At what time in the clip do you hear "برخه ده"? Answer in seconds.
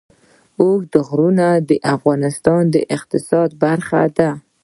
3.63-4.29